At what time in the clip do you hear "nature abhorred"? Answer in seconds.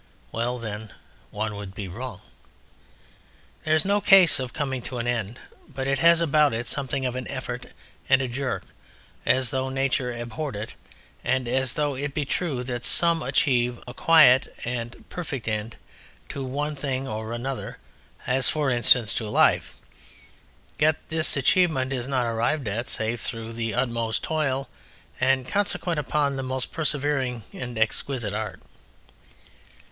9.69-10.55